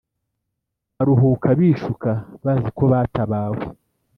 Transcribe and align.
Baruhuka 0.95 1.47
bishuka 1.59 2.09
bazi 2.43 2.69
ko 2.77 2.83
batabawe 2.91 3.61